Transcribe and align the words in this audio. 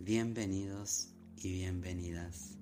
Bienvenidos 0.00 1.08
y 1.36 1.52
bienvenidas. 1.54 2.56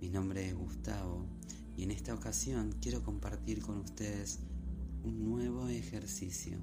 Mi 0.00 0.08
nombre 0.08 0.46
es 0.46 0.54
Gustavo 0.54 1.26
y 1.76 1.82
en 1.82 1.90
esta 1.90 2.14
ocasión 2.14 2.76
quiero 2.80 3.02
compartir 3.02 3.60
con 3.60 3.78
ustedes 3.78 4.38
un 5.02 5.28
nuevo 5.28 5.66
ejercicio 5.68 6.58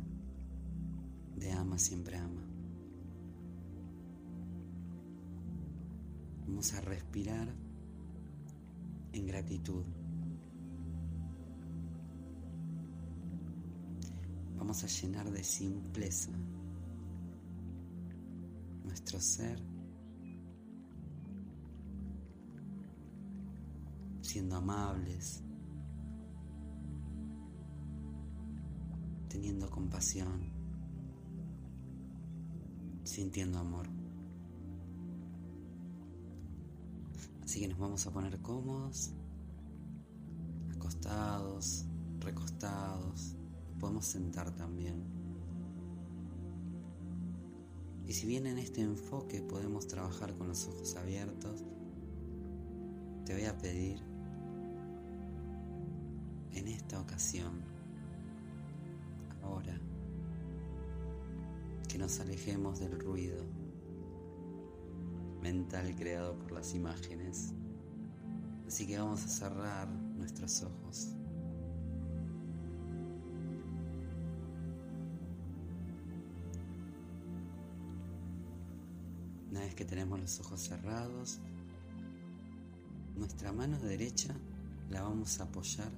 de 1.36 1.51
ama 1.51 1.78
siempre 1.78 2.15
ama. 2.15 2.41
Vamos 6.47 6.73
a 6.73 6.82
respirar 6.82 7.54
en 9.11 9.27
gratitud. 9.27 9.84
Vamos 14.57 14.84
a 14.86 14.88
llenar 14.88 15.29
de 15.29 15.43
simpleza 15.43 16.32
nuestro 18.96 19.19
ser, 19.19 19.61
siendo 24.21 24.56
amables, 24.56 25.43
teniendo 29.28 29.69
compasión, 29.69 30.50
sintiendo 33.03 33.59
amor. 33.59 33.89
Así 37.44 37.59
que 37.59 37.67
nos 37.67 37.77
vamos 37.77 38.08
a 38.08 38.11
poner 38.11 38.41
cómodos, 38.41 39.11
acostados, 40.73 41.86
recostados, 42.22 43.36
podemos 43.77 44.05
sentar 44.05 44.55
también. 44.55 45.14
Y 48.08 48.14
si 48.14 48.27
bien 48.27 48.45
en 48.45 48.59
este 48.59 48.81
enfoque 48.81 49.41
podemos 49.41 49.88
trabajar 49.88 50.36
con 50.36 50.47
los 50.47 50.67
ojos 50.67 50.95
abiertos, 50.95 51.63
te 53.25 53.33
voy 53.33 53.45
a 53.45 53.57
pedir 53.57 53.99
en 56.53 56.67
esta 56.67 57.02
ocasión, 57.02 57.61
ahora, 59.41 59.80
que 61.88 61.97
nos 61.97 62.19
alejemos 62.19 62.80
del 62.80 62.99
ruido 62.99 63.43
mental 65.41 65.95
creado 65.95 66.37
por 66.37 66.52
las 66.52 66.73
imágenes. 66.75 67.53
Así 68.67 68.85
que 68.87 68.97
vamos 68.97 69.23
a 69.23 69.27
cerrar 69.27 69.87
nuestros 69.89 70.63
ojos. 70.63 71.15
Que 79.75 79.85
tenemos 79.85 80.19
los 80.19 80.39
ojos 80.39 80.61
cerrados, 80.61 81.39
nuestra 83.15 83.51
mano 83.51 83.77
derecha 83.79 84.33
la 84.89 85.01
vamos 85.01 85.39
a 85.39 85.43
apoyar 85.43 85.91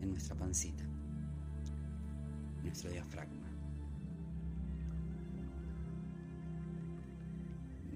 en 0.00 0.10
nuestra 0.10 0.34
pancita, 0.34 0.84
nuestro 2.62 2.90
diafragma. 2.90 3.46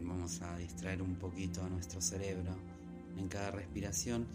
Vamos 0.02 0.40
a 0.42 0.56
distraer 0.56 1.02
un 1.02 1.14
poquito 1.16 1.62
a 1.62 1.68
nuestro 1.68 2.00
cerebro 2.00 2.54
en 3.16 3.28
cada 3.28 3.50
respiración 3.52 4.26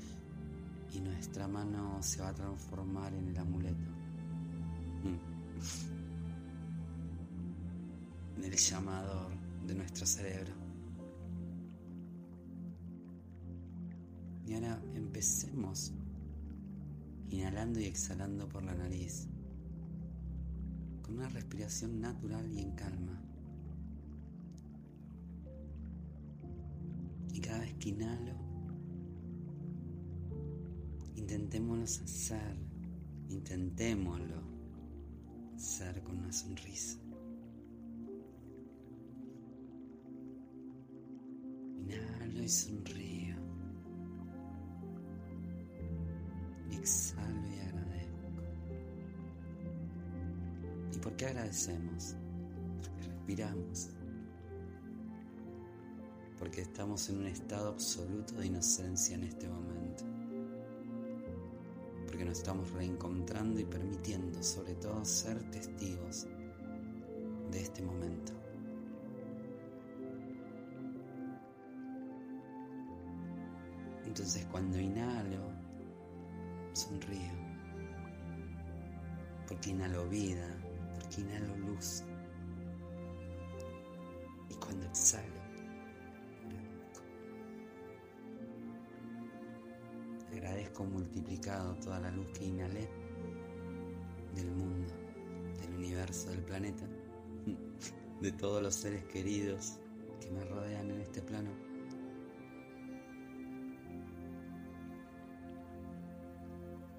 y 0.93 0.99
nuestra 0.99 1.47
mano 1.47 2.01
se 2.01 2.21
va 2.21 2.29
a 2.29 2.33
transformar 2.33 3.13
en 3.13 3.27
el 3.27 3.37
amuleto. 3.37 3.89
Mm. 5.03 5.17
En 8.37 8.43
el 8.43 8.55
llamador 8.55 9.31
de 9.65 9.75
nuestro 9.75 10.05
cerebro. 10.05 10.64
Y 14.45 14.53
ahora 14.53 14.81
empecemos 14.93 15.91
inhalando 17.29 17.79
y 17.79 17.85
exhalando 17.85 18.47
por 18.47 18.63
la 18.63 18.75
nariz, 18.75 19.27
con 21.01 21.15
una 21.15 21.29
respiración 21.29 21.99
natural 21.99 22.51
y 22.53 22.59
en 22.59 22.71
calma. 22.71 23.21
Y 27.33 27.39
cada 27.41 27.59
vez 27.59 27.73
que 27.75 27.89
inhalo, 27.89 28.33
intentémonos 31.15 31.99
hacer, 32.01 32.55
intentémoslo 33.29 34.41
hacer 35.55 36.03
con 36.03 36.19
una 36.19 36.31
sonrisa. 36.31 36.99
Inhalo 41.79 42.43
y 42.43 42.49
sonrío. 42.49 43.14
Y 46.85 46.87
exhalo 46.87 47.47
y 47.47 47.59
agradezco. 47.61 48.27
¿Y 50.93 50.97
por 50.99 51.15
qué 51.15 51.25
agradecemos? 51.25 52.15
Porque 52.79 53.07
respiramos. 53.07 53.89
Porque 56.37 56.61
estamos 56.61 57.09
en 57.09 57.17
un 57.21 57.25
estado 57.25 57.69
absoluto 57.69 58.35
de 58.35 58.45
inocencia 58.45 59.15
en 59.15 59.23
este 59.23 59.49
momento. 59.49 60.03
Porque 62.05 62.23
nos 62.23 62.37
estamos 62.37 62.69
reencontrando 62.69 63.59
y 63.59 63.65
permitiendo 63.65 64.43
sobre 64.43 64.75
todo 64.75 65.03
ser 65.05 65.41
testigos 65.49 66.27
de 67.49 67.61
este 67.61 67.81
momento. 67.81 68.31
Entonces 74.05 74.45
cuando 74.51 74.79
inhalo, 74.79 75.64
sonrío. 76.75 77.31
Porque 79.47 79.69
inhalo 79.69 80.07
vida, 80.09 80.47
porque 80.99 81.21
inhalo 81.21 81.55
luz. 81.57 82.03
Y 84.49 84.53
cuando 84.55 84.85
exhalo, 84.85 85.41
agradezco. 86.45 87.01
Agradezco 90.31 90.83
multiplicado 90.83 91.75
toda 91.75 91.99
la 91.99 92.11
luz 92.11 92.27
que 92.37 92.45
inhalé 92.45 92.89
del 94.35 94.51
mundo, 94.51 94.93
del 95.61 95.75
universo, 95.75 96.29
del 96.29 96.43
planeta, 96.43 96.85
de 98.21 98.31
todos 98.33 98.61
los 98.61 98.75
seres 98.75 99.03
queridos 99.05 99.79
que 100.19 100.29
me 100.31 100.43
rodean 100.43 100.91
en 100.91 101.01
este 101.01 101.21
plano. 101.21 101.64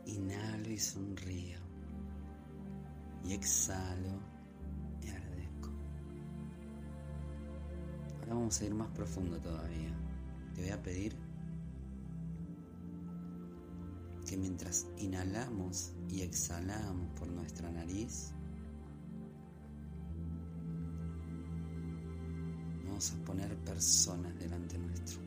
Inhalo 0.06 0.70
y 0.70 0.78
sonrío. 0.78 1.58
Y 3.24 3.32
exhalo 3.32 4.20
y 5.02 5.08
agradezco. 5.08 5.70
Ahora 8.20 8.34
vamos 8.34 8.60
a 8.60 8.64
ir 8.64 8.74
más 8.74 8.88
profundo 8.90 9.38
todavía. 9.40 9.92
Te 10.54 10.62
voy 10.62 10.70
a 10.70 10.82
pedir 10.82 11.16
que 14.26 14.36
mientras 14.36 14.86
inhalamos 14.98 15.92
y 16.08 16.22
exhalamos 16.22 17.08
por 17.18 17.28
nuestra 17.28 17.70
nariz, 17.70 18.32
vamos 22.84 23.12
a 23.12 23.24
poner 23.24 23.56
personas 23.58 24.36
delante 24.38 24.78
nuestro. 24.78 25.20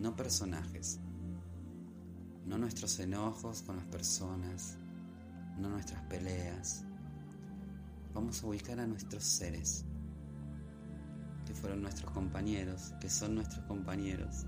No 0.00 0.16
personajes, 0.16 0.98
no 2.50 2.58
nuestros 2.58 2.98
enojos 2.98 3.62
con 3.62 3.76
las 3.76 3.86
personas, 3.86 4.76
no 5.56 5.68
nuestras 5.68 6.02
peleas. 6.06 6.84
Vamos 8.12 8.42
a 8.42 8.48
ubicar 8.48 8.80
a 8.80 8.88
nuestros 8.88 9.22
seres, 9.22 9.84
que 11.46 11.54
fueron 11.54 11.80
nuestros 11.80 12.10
compañeros, 12.10 12.92
que 13.00 13.08
son 13.08 13.36
nuestros 13.36 13.64
compañeros, 13.66 14.46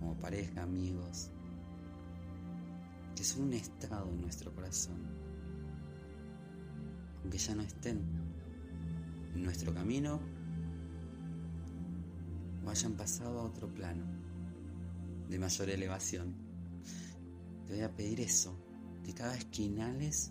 como 0.00 0.14
pareja, 0.14 0.62
amigos, 0.62 1.28
que 3.14 3.22
son 3.22 3.42
un 3.42 3.52
estado 3.52 4.08
en 4.08 4.22
nuestro 4.22 4.54
corazón, 4.54 5.02
aunque 7.20 7.36
ya 7.36 7.54
no 7.54 7.62
estén 7.62 8.00
en 9.34 9.42
nuestro 9.42 9.74
camino 9.74 10.18
o 12.64 12.70
hayan 12.70 12.94
pasado 12.94 13.38
a 13.38 13.42
otro 13.42 13.68
plano 13.68 14.21
de 15.32 15.38
mayor 15.38 15.70
elevación. 15.70 16.34
Te 17.66 17.74
voy 17.74 17.82
a 17.82 17.96
pedir 17.96 18.20
eso, 18.20 18.54
que 19.02 19.14
cada 19.14 19.32
vez 19.32 19.46
que 19.46 19.62
inhales, 19.62 20.30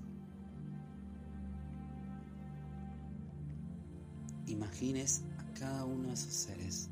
imagines 4.46 5.24
a 5.40 5.60
cada 5.60 5.86
uno 5.86 6.10
de 6.10 6.14
esos 6.14 6.34
seres. 6.34 6.90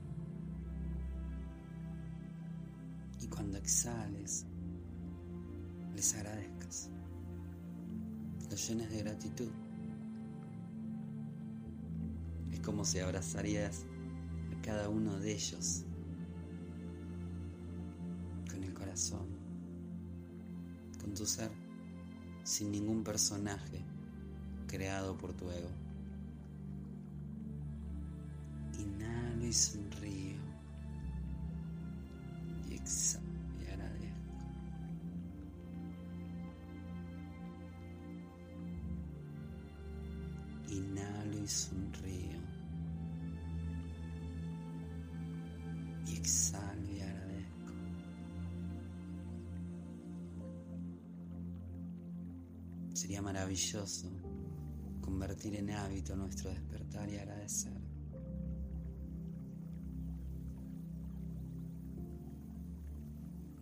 Y 3.22 3.28
cuando 3.28 3.58
exhales, 3.60 4.48
les 5.96 6.16
agradezcas, 6.16 6.90
los 8.50 8.68
llenes 8.68 8.90
de 8.90 9.04
gratitud. 9.04 9.52
como 12.66 12.84
si 12.86 13.00
abrazarías 13.00 13.86
a 14.56 14.62
cada 14.62 14.90
uno 14.90 15.18
de 15.18 15.32
ellos 15.32 15.86
con 21.00 21.13
tu 21.16 21.25
ser, 21.25 21.50
sin 22.44 22.72
ningún 22.72 23.01
personaje 23.01 23.81
creado 24.68 25.18
por 25.18 25.34
tu 25.34 25.50
ego. 25.50 25.69
Inhalo 28.78 29.46
y 29.46 29.54
sonrío 29.54 30.42
y 32.69 32.74
exhalo 32.74 33.25
y 33.62 33.72
agradezco. 33.72 34.34
Inhalo 40.68 41.38
y 41.38 41.48
sonrío 41.48 42.40
y 46.06 46.16
exhalo 46.18 46.69
Sería 52.94 53.22
maravilloso 53.22 54.10
convertir 55.02 55.56
en 55.56 55.72
hábito 55.72 56.16
nuestro 56.16 56.50
despertar 56.50 57.10
y 57.10 57.18
agradecer. 57.18 57.74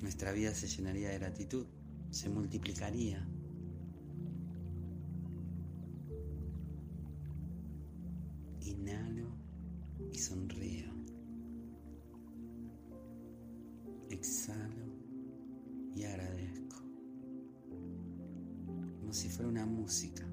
Nuestra 0.02 0.32
vida 0.32 0.54
se 0.54 0.68
llenaría 0.68 1.10
de 1.10 1.20
gratitud, 1.20 1.66
se 2.12 2.30
multiplicaría. 2.30 3.28
Inhalo 8.62 9.36
y 10.12 10.18
sonrío. 10.18 10.92
Exhalo 14.10 14.86
y 15.96 16.04
agradezco. 16.04 16.67
Como 19.08 19.16
si 19.16 19.30
fuera 19.30 19.48
una 19.48 19.66
música. 19.66 20.26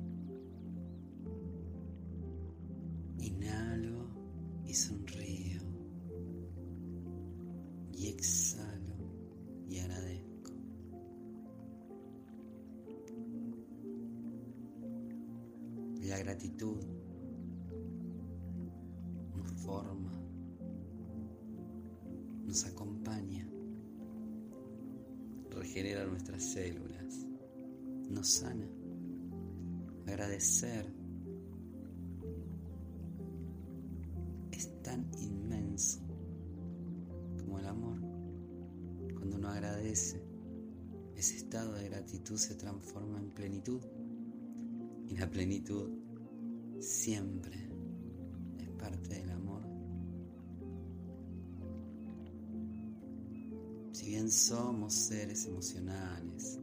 Inhalo 3.21 4.09
y 4.67 4.75
sonrío. 4.75 5.63
Y 7.93 8.09
exhalo 8.09 8.97
y 9.69 9.79
agradezco. 9.79 10.51
La 16.09 16.19
gratitud 16.19 16.83
nos 19.37 19.53
forma, 19.53 20.13
nos 22.45 22.65
acompaña, 22.65 23.49
regenera 25.51 26.05
nuestras 26.07 26.43
células, 26.43 26.94
nos 28.11 28.29
sana. 28.29 28.69
Agradecer 30.07 30.93
es 34.51 34.83
tan 34.83 35.11
inmenso 35.19 36.01
como 37.39 37.59
el 37.59 37.67
amor. 37.67 38.01
Cuando 39.15 39.37
uno 39.37 39.49
agradece, 39.49 40.23
ese 41.17 41.37
estado 41.37 41.73
de 41.75 41.89
gratitud 41.89 42.37
se 42.37 42.55
transforma 42.55 43.19
en 43.19 43.31
plenitud. 43.31 43.81
Y 45.09 45.17
la 45.17 45.31
plenitud 45.31 45.91
siempre 46.81 47.69
es 48.59 48.69
parte 48.71 49.15
del 49.15 49.31
amor. 49.31 49.63
Si 53.93 54.07
bien 54.07 54.31
somos 54.31 54.93
seres 54.93 55.47
emocionales, 55.47 56.59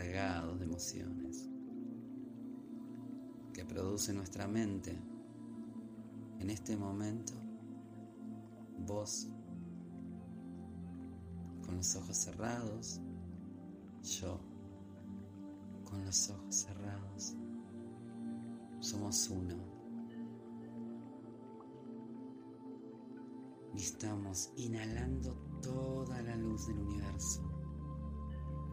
cargados 0.00 0.58
de 0.58 0.64
emociones, 0.64 1.46
que 3.52 3.66
produce 3.66 4.14
nuestra 4.14 4.48
mente, 4.48 4.98
en 6.38 6.48
este 6.48 6.74
momento, 6.74 7.34
vos, 8.86 9.28
con 11.66 11.76
los 11.76 11.96
ojos 11.96 12.16
cerrados, 12.16 12.98
yo, 14.02 14.40
con 15.84 16.02
los 16.06 16.30
ojos 16.30 16.54
cerrados, 16.54 17.34
somos 18.78 19.28
uno. 19.28 19.54
Y 23.74 23.82
estamos 23.82 24.50
inhalando 24.56 25.34
toda 25.60 26.22
la 26.22 26.36
luz 26.36 26.68
del 26.68 26.78
universo 26.78 27.42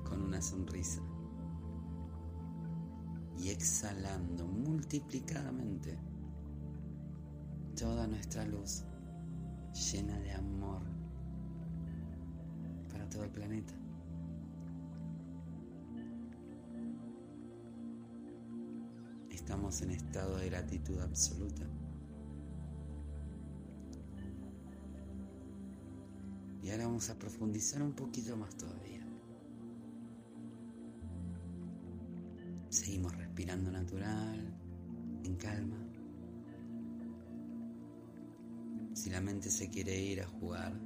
con 0.07 0.21
una 0.21 0.41
sonrisa. 0.41 1.01
Exhalando 3.49 4.45
multiplicadamente 4.45 5.97
toda 7.77 8.05
nuestra 8.05 8.45
luz 8.45 8.83
llena 9.73 10.19
de 10.19 10.31
amor 10.33 10.81
para 12.91 13.09
todo 13.09 13.23
el 13.23 13.31
planeta. 13.31 13.73
Estamos 19.29 19.81
en 19.81 19.91
estado 19.91 20.35
de 20.37 20.49
gratitud 20.49 20.99
absoluta. 20.99 21.65
Y 26.61 26.69
ahora 26.69 26.85
vamos 26.87 27.09
a 27.09 27.17
profundizar 27.17 27.81
un 27.81 27.93
poquito 27.93 28.35
más 28.35 28.53
todavía. 28.57 28.96
Respirando 33.47 33.71
natural, 33.71 34.53
en 35.23 35.35
calma. 35.37 35.77
Si 38.93 39.09
la 39.09 39.21
mente 39.21 39.49
se 39.49 39.69
quiere 39.69 39.97
ir 39.97 40.21
a 40.21 40.27
jugar, 40.27 40.77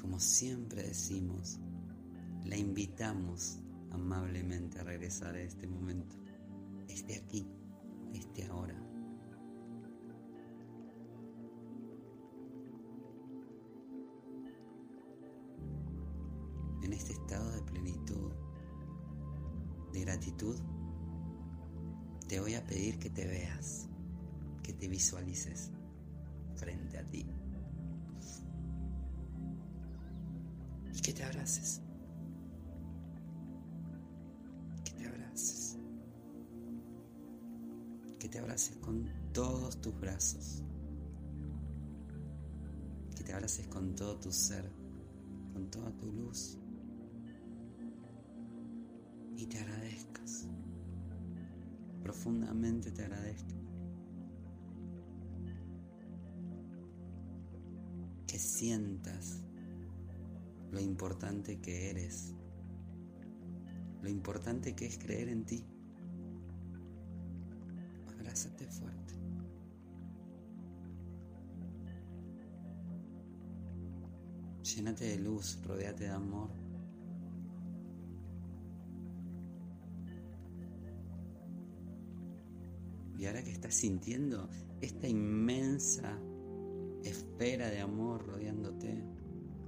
como 0.00 0.20
siempre 0.20 0.84
decimos, 0.84 1.58
la 2.44 2.56
invitamos 2.56 3.58
amablemente 3.90 4.78
a 4.78 4.84
regresar 4.84 5.34
a 5.34 5.40
este 5.40 5.66
momento, 5.66 6.16
este 6.86 7.16
aquí, 7.16 7.44
este 8.12 8.44
ahora. 8.46 8.80
En 16.84 16.92
este 16.92 17.14
estado 17.14 17.50
de 17.50 17.62
plenitud, 17.62 18.30
de 19.92 20.00
gratitud, 20.02 20.60
te 22.34 22.40
voy 22.40 22.54
a 22.56 22.66
pedir 22.66 22.98
que 22.98 23.10
te 23.10 23.24
veas, 23.28 23.86
que 24.60 24.72
te 24.72 24.88
visualices 24.88 25.70
frente 26.56 26.98
a 26.98 27.04
ti 27.04 27.24
y 30.92 31.00
que 31.00 31.12
te 31.12 31.22
abraces. 31.22 31.80
Que 34.84 34.90
te 34.94 35.06
abraces. 35.06 35.78
Que 38.18 38.28
te 38.28 38.38
abraces 38.40 38.76
con 38.78 39.08
todos 39.32 39.80
tus 39.80 39.96
brazos. 40.00 40.64
Que 43.14 43.22
te 43.22 43.32
abraces 43.32 43.68
con 43.68 43.94
todo 43.94 44.18
tu 44.18 44.32
ser, 44.32 44.68
con 45.52 45.70
toda 45.70 45.96
tu 45.98 46.10
luz. 46.10 46.58
Y 49.36 49.46
te 49.46 49.60
agradezcas. 49.60 50.13
Profundamente 52.14 52.92
te 52.92 53.02
agradezco. 53.02 53.54
Que 58.26 58.38
sientas 58.38 59.42
lo 60.70 60.80
importante 60.80 61.60
que 61.60 61.90
eres, 61.90 62.32
lo 64.00 64.08
importante 64.08 64.76
que 64.76 64.86
es 64.86 64.96
creer 64.96 65.28
en 65.28 65.44
ti. 65.44 65.66
Abrázate 68.16 68.66
fuerte. 68.68 69.14
Llénate 74.62 75.04
de 75.04 75.18
luz, 75.18 75.60
rodeate 75.64 76.04
de 76.04 76.10
amor. 76.10 76.63
Y 83.18 83.26
ahora 83.26 83.42
que 83.42 83.52
estás 83.52 83.74
sintiendo 83.74 84.48
esta 84.80 85.08
inmensa 85.08 86.18
esfera 87.04 87.70
de 87.70 87.80
amor 87.80 88.26
rodeándote, 88.26 89.02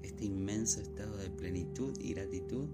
este 0.03 0.25
inmenso 0.25 0.81
estado 0.81 1.17
de 1.17 1.31
plenitud 1.31 1.99
y 2.01 2.15
gratitud, 2.15 2.69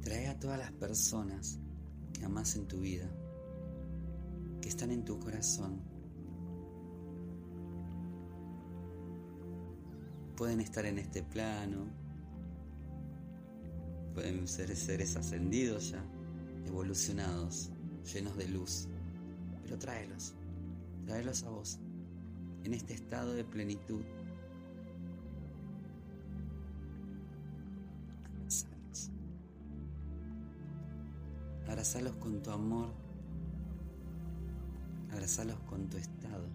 trae 0.00 0.28
a 0.28 0.38
todas 0.38 0.58
las 0.58 0.72
personas 0.72 1.58
que 2.12 2.24
amas 2.24 2.56
en 2.56 2.66
tu 2.66 2.80
vida, 2.80 3.08
que 4.60 4.68
están 4.68 4.90
en 4.90 5.04
tu 5.04 5.18
corazón. 5.18 5.80
Pueden 10.36 10.60
estar 10.60 10.84
en 10.86 10.98
este 10.98 11.22
plano, 11.22 11.86
pueden 14.14 14.46
ser 14.46 14.74
seres 14.76 15.16
ascendidos 15.16 15.90
ya, 15.90 16.04
evolucionados, 16.66 17.70
llenos 18.12 18.36
de 18.36 18.48
luz, 18.48 18.88
pero 19.62 19.78
tráelos, 19.78 20.34
tráelos 21.06 21.42
a 21.44 21.50
vos, 21.50 21.78
en 22.64 22.74
este 22.74 22.94
estado 22.94 23.32
de 23.34 23.44
plenitud. 23.44 24.02
Abrazalos. 28.24 29.10
Abrazalos 31.68 32.16
con 32.16 32.42
tu 32.42 32.50
amor. 32.50 32.90
Abrazalos 35.12 35.58
con 35.60 35.88
tu 35.88 35.96
estado. 35.96 36.48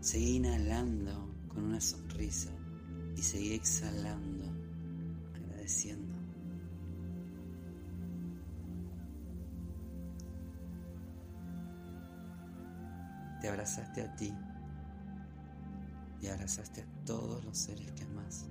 Seguí 0.00 0.36
inhalando 0.36 1.34
con 1.48 1.64
una 1.64 1.80
sonrisa 1.80 2.50
y 3.16 3.22
seguí 3.22 3.54
exhalando, 3.54 4.33
Te 13.40 13.48
abrazaste 13.48 14.02
a 14.02 14.14
ti 14.14 14.34
y 16.20 16.26
abrazaste 16.26 16.82
a 16.82 17.04
todos 17.06 17.42
los 17.46 17.56
seres 17.56 17.90
que 17.92 18.04
amas. 18.04 18.46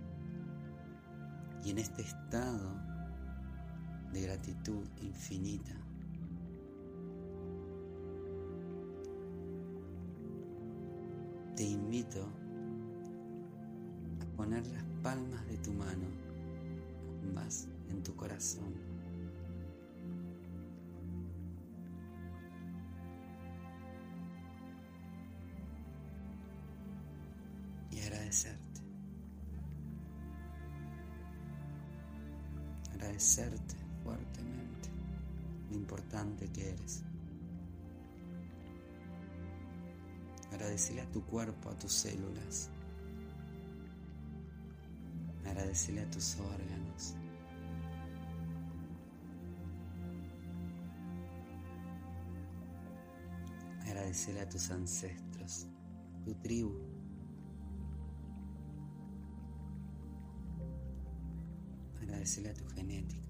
Y 1.63 1.70
en 1.70 1.77
este 1.77 2.01
estado 2.01 2.82
de 4.12 4.22
gratitud 4.22 4.88
infinita, 5.00 5.75
te 11.55 11.63
invito 11.63 12.27
a 14.20 14.36
poner 14.36 14.65
las 14.65 14.84
palmas 15.03 15.46
de 15.48 15.58
tu 15.58 15.74
mano 15.74 16.22
en 17.93 18.03
tu 18.03 18.15
corazón. 18.15 18.73
Y 27.91 28.00
agradecerte. 28.00 28.81
Agradecerte 32.93 33.75
fuertemente 34.03 34.89
lo 35.69 35.75
importante 35.75 36.50
que 36.51 36.69
eres. 36.69 37.03
Agradecele 40.51 41.01
a 41.01 41.12
tu 41.12 41.23
cuerpo, 41.25 41.69
a 41.69 41.77
tus 41.77 41.91
células. 41.91 42.69
Agradecele 45.45 46.01
a 46.01 46.09
tus 46.09 46.38
órganos. 46.39 47.15
Agradecele 54.03 54.41
a 54.41 54.50
tus 54.50 54.69
ancestros, 54.69 55.65
tu 56.25 56.36
tribu. 56.36 56.77
Agradecele 62.01 62.50
a 62.50 62.53
tu 62.53 62.67
genética. 62.75 63.29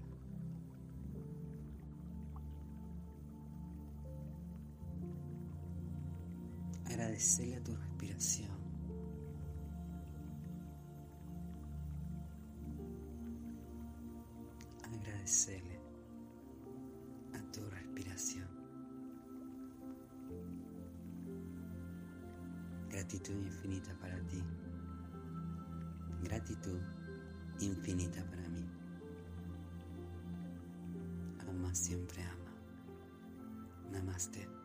Agradecele 6.86 7.54
a 7.54 7.62
tu 7.62 7.76
respiración. 7.76 8.58
Agradecele 14.82 15.73
Gratitud 23.14 23.44
infinita 23.46 23.94
para 24.00 24.18
ti. 24.26 24.42
Gratitud 26.24 26.80
infinita 27.60 28.24
para 28.24 28.48
mí. 28.48 28.66
Ama 31.48 31.72
siempre 31.72 32.24
ama. 32.24 32.50
Namaste. 33.92 34.63